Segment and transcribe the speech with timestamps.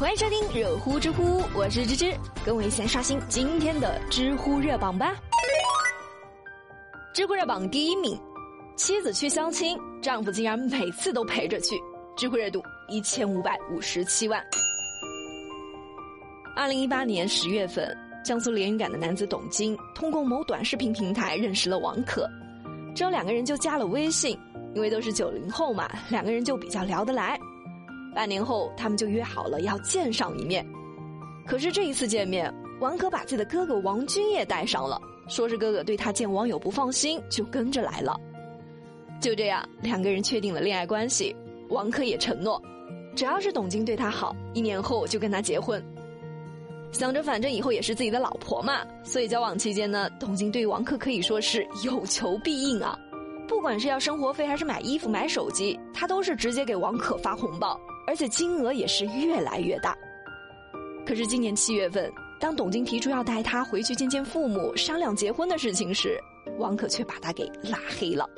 [0.00, 5.14] 欢迎收听热乎知乎，我是芝芝，跟我一起来刷新今天的知乎热榜吧。
[7.12, 8.18] 知乎热榜第一名，
[8.76, 11.78] 妻子去相亲，丈夫竟然每次都陪着去，
[12.16, 14.42] 知乎热度一千五百五十七万。
[16.56, 17.94] 二零一八年十月份，
[18.24, 22.26] 江苏连云港的男子董金通过某短视频平台认识了王可，
[22.94, 24.34] 之后两个人就加了微信，
[24.74, 27.38] 因为都是九零后嘛，两个人就比较聊得来。
[28.14, 30.66] 半年后，他们就约好了要见上一面。
[31.46, 38.18] 可是这一次见面，王可把自己的哥哥王军也带上了，说是哥哥对他见网友不放心，就跟着来了。
[39.20, 41.34] 就这样，两个人确定了恋爱关系。
[41.68, 42.60] 王可也承诺，
[43.14, 45.82] 只要是董金对他好，一年后就跟他结婚。
[46.90, 52.98] 想着反正以后也是自己的老婆嘛，所以交往期间呢，董金对王可可以说是有求必应啊。
[53.46, 57.78] 不管是要生活费还是买衣服、买手机，他都是直接给王可发红包。
[58.10, 59.96] 而且金额也是越来越大。
[61.06, 66.20] 可是今年七月份，当董金提出要带他回去见见父母、商量结婚的事情时，
[66.58, 68.28] 王可却把他给拉黑了。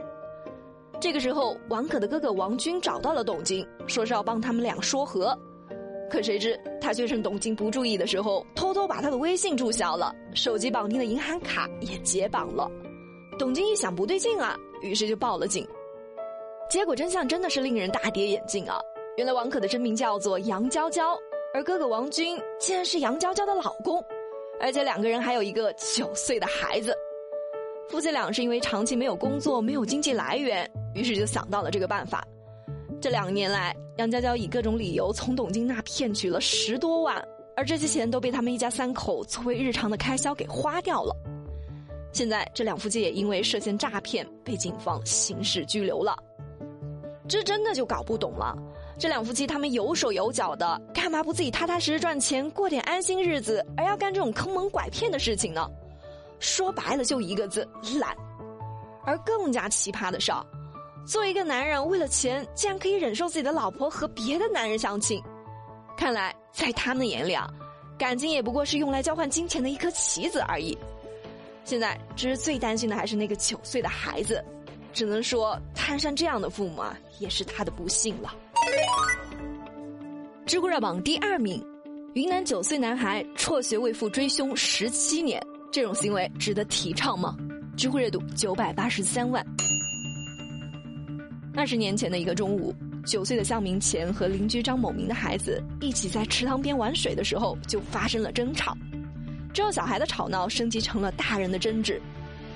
[1.01, 5.35] 这个时候，王可的哥哥王军找到了董金，说是要帮他们俩说和。
[6.11, 12.71] 可谁知他却趁董金不注意的时候，偷偷把他的微信注销了，手机绑定的银行卡也解绑了。
[13.39, 15.67] 董金一想不对劲啊，于是就报了警。
[16.69, 18.79] 结果真相真的是令人大跌眼镜啊！
[19.15, 21.15] 原来王可的真名叫做杨娇娇，
[21.53, 24.03] 而哥哥王军竟然是杨娇娇的老公，
[24.59, 26.97] 而且两个人还有一个九岁的孩子。
[27.91, 32.27] 夫妻俩是因为长期没有工作、没有经济来源，于是就想到了这个办法。
[33.03, 37.23] 这两年来，杨娇娇以各种理由从董金那骗取了十多万，
[37.55, 41.15] 而这些钱都被他们一家三口作为日常的开销给花掉了。
[42.13, 46.17] 现在这两夫妻也因为涉嫌诈骗被警方刑事拘留了。
[47.29, 48.57] 这真的就搞不懂了。
[48.99, 55.69] 这两夫妻他们有手有脚的，干嘛不自己踏踏实实赚钱，过点安心日子，而要干这种坑蒙拐骗的事情呢？
[56.39, 58.17] 说白了就一个字：懒。
[59.05, 60.31] 而更加奇葩的是，
[61.07, 65.21] 作为一个男人，为了钱竟然可以忍受自己的老婆和别的男人相亲。
[65.97, 67.49] 看来在他们眼里啊，
[67.99, 70.77] 感情也不过是用来交换金钱的一颗棋子而已。
[71.65, 74.45] 现在，只是最担心的还是那个九岁的孩子。
[74.93, 78.35] 只能说，摊上这样的父母啊，也是他的不幸了。
[80.45, 81.65] 知乎热榜第二名，
[82.15, 87.37] 云南九岁男孩辍学为父追凶十七年，这种行为值得提倡吗？
[87.77, 89.45] 知乎热度九百八十三万。
[91.55, 92.75] 二十年前的一个中午，
[93.07, 98.77] 九岁的向明前和邻居张某明的孩子一起在池塘边玩水的时候，就发生了争吵，
[99.55, 102.03] 之后小孩的吵闹升级成了大人的争执。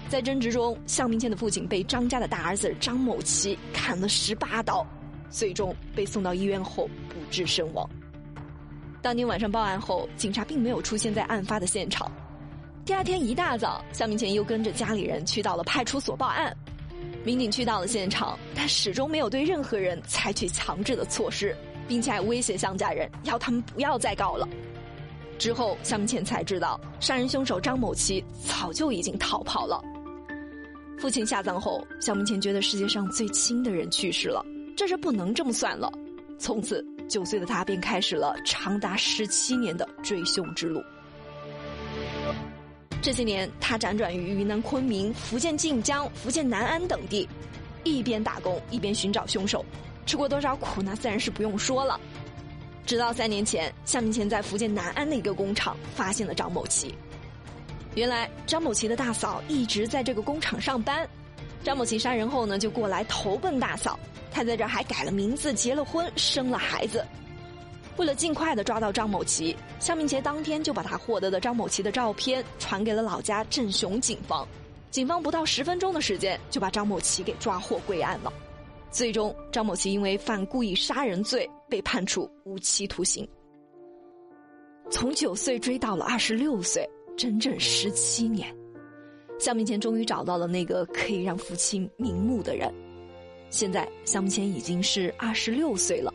[0.08, 4.84] 在争执中，向明谦的父亲被张家的大儿子张某奇砍了十八刀，
[5.30, 6.90] 最终被送到医院后
[7.30, 7.88] 致身亡。
[9.02, 12.10] 当天晚上报案后，警察并没有出现在案发的现场。
[12.84, 16.56] 第二天一大早，向明前又跟着家里人去到了派出所报案。
[17.24, 21.56] 民警去到了现场，但始终没有对任何人采取强制的措施，
[21.88, 24.48] 并且还威胁向家人要他们不要再告了。
[25.38, 29.82] 之后，向明前才知道，杀人凶手张某奇早就已经逃跑了。
[30.98, 34.44] 父亲下葬后，向明前觉得世界上最亲的人去世了，
[34.76, 35.92] 这是不能这么算了。
[36.38, 40.82] 从此，九岁的他便开始了长达十七年的追凶之路。
[43.02, 47.28] 这些年，他辗转于云南昆明、福建晋江、福建南安等地，
[47.84, 49.64] 一边打工一边寻找凶手，
[50.06, 52.00] 吃过多少苦那自然是不用说了。
[52.84, 56.94] 直到三年前，向明前在福建南安的一个工厂发现了张某奇。
[57.94, 61.08] 原来张某奇的大嫂一直在这个工厂上班，
[61.64, 63.98] 张某奇杀人后呢，就过来投奔大嫂。
[64.30, 67.04] 他在这还改了名字，结了婚，生了孩子。
[67.96, 74.46] 为了尽快的抓到张某奇，向明杰当天就把他获得的张某奇的照片传给了老家镇雄警方。
[74.90, 78.32] 警方不到十分钟的时间就把张某奇给抓获归案了。
[78.90, 83.26] 最终，张某奇因为犯故意杀人罪被判处无期徒刑。
[84.90, 86.88] 从九岁追到了二十六岁。
[87.16, 88.54] 整整十七年，
[89.38, 92.72] 向明前终于找到了那个可以让父亲瞑目的人。
[93.50, 96.12] 现在，向明前已经是二十六岁了。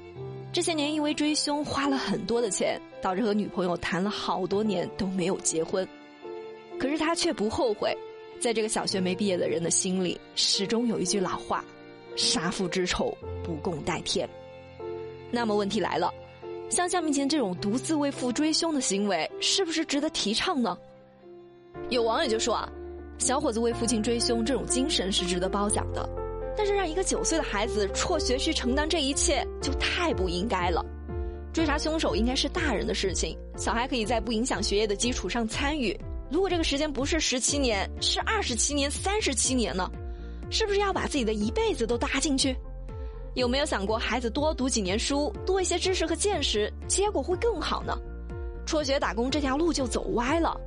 [0.52, 5.88] 这些年因为追凶花了很多的钱，导致和女朋友谈了好多年都没有结婚。
[6.78, 7.96] 可是他却不后悔，
[8.40, 11.64] 在这个小学没毕业的人的心里，始终有一句老话
[12.18, 14.28] ：“杀父之仇，不共戴天。”
[15.32, 16.14] 那么问题来了，
[16.70, 20.78] 像向明前这种独自为父追凶的行为，是不是值得提倡呢？
[21.90, 22.70] 有网友就说啊，
[23.22, 26.10] 小伙子为父亲追凶这种精神是值得褒奖的，
[26.58, 30.84] 但是让一个九岁的孩子辍学去承担这一切，就太不应该了。
[31.54, 35.96] 追查凶手应该是大人的事情，小孩可以在不影响学业的基础上参与。
[36.32, 39.88] 如果这个时间不是十七年，是二十七年、三十七年呢？
[40.50, 42.58] 是不是要把自己的一辈子都搭进去？
[43.36, 47.96] 有没有想过，孩子多读几年书，多一些知识和见识，结果会更好呢？
[48.66, 50.60] 辍学打工这条路就走歪了，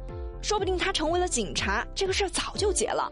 [0.44, 3.11] 说不定他成为了警察，这个事儿早就结了。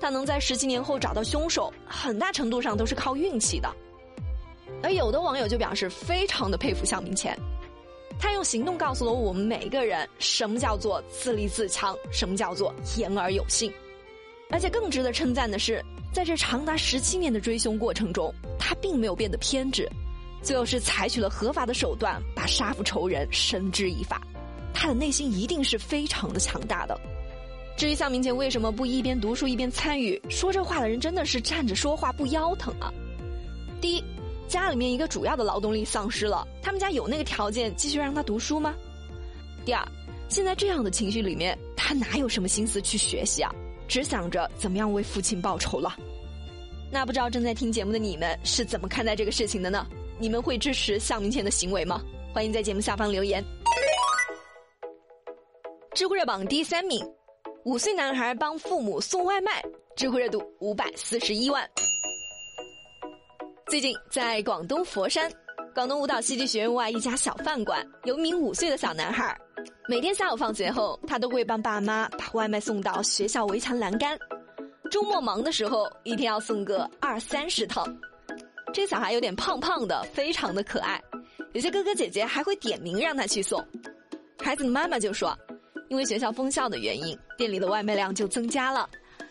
[0.00, 3.72] 他能在十七年后找到凶手，很大程度上都是靠运气的。
[4.82, 7.38] 而有的网友就表示非常的佩服向明前，
[8.18, 13.72] 他用行动告诉了我们每一个人什么叫做自立自强，什么叫做言而有信。
[14.50, 15.80] 而且更值得称赞的是，
[16.12, 19.88] 在这长达十七年的追凶过程中，他并没有变得偏执，
[20.42, 24.20] 最后是采取了合法的手段把杀父仇人绳之以法。
[24.76, 27.00] 他的内心一定是非常的强大的。
[27.76, 32.92] 至于向明前为什么不一边读书一边参与，说这话的人真的是站着说话不腰疼啊。
[33.80, 34.04] 第一。
[34.48, 38.72] 家里面一个主要的劳动力丧失了，他们家有那个条件继续让他读书吗？
[39.64, 39.84] 第二，
[40.28, 43.52] 现在这样的情绪里面，他哪有什么心思去学习啊？
[43.88, 45.96] 只想着怎么样为父亲报仇了。
[46.92, 49.84] 那不知道正在听节目的你们是怎么看待这个事情的呢？
[50.16, 52.00] 你们会支持向明前的行为吗？
[52.32, 53.44] 欢迎在节目下方留言。
[55.96, 57.02] 知乎热榜第三名，
[57.64, 59.64] 五岁男孩帮父母送外卖，
[59.96, 61.66] 知乎热度五百四十一万。
[63.70, 65.32] 最近，在广东佛山，
[65.74, 69.34] 广东舞蹈戏剧学院外一家小饭馆，有一名五岁的小男孩。
[69.88, 74.18] 每天下午放学后，他都会帮爸妈把外卖送到学校围墙栏杆。
[74.90, 77.86] 周末忙的时候，一天要送个二三十套。
[78.70, 81.02] 这小孩有点胖胖的，非常的可爱。
[81.54, 83.66] 有些哥哥姐姐还会点名让他去送。
[84.38, 85.36] 孩子的妈妈就说
[85.88, 88.88] ：“因为学校封校的原因，店里的外卖量就增加了。”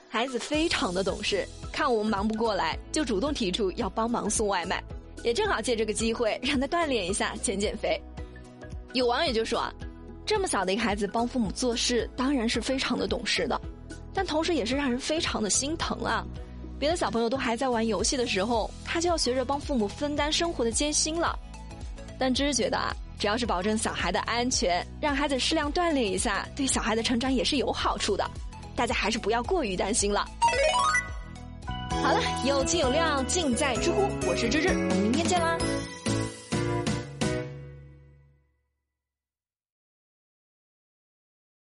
[0.07, 1.45] 孩子非常的懂事。
[1.73, 4.81] 看我们忙不过来，就主动提出要帮忙送外卖，
[5.23, 8.01] 也正好借这个机会让他锻炼一下，减减肥。
[8.93, 9.73] 有网友就说啊，
[10.25, 13.59] 这么小的一个孩子帮父母做事，当然是非常的懂事的，
[14.13, 16.25] 但同时也是让人非常的心疼啊。
[16.79, 21.37] 别的小朋友都还在玩游戏的时候，他就要学着帮父母分担生活的艰辛了。
[22.17, 28.29] 但芝芝觉得啊，只要是保证小孩的安全，让孩子适量锻炼一下，对小孩的成长也是有好处的。
[28.75, 30.27] 大家还是不要过于担心了。
[31.89, 35.57] 好了，有情有料尽在知乎，我是芝芝，我们明天见啦。